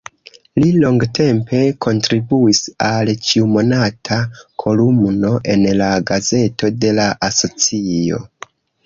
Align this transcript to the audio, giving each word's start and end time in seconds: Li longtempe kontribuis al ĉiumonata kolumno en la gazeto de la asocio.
Li 0.61 0.69
longtempe 0.83 1.57
kontribuis 1.85 2.61
al 2.85 3.11
ĉiumonata 3.27 4.17
kolumno 4.65 5.35
en 5.57 5.67
la 5.83 5.91
gazeto 6.09 6.71
de 6.87 6.95
la 7.01 7.07
asocio. 7.29 8.25